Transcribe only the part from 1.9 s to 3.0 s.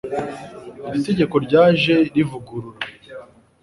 rivugurura,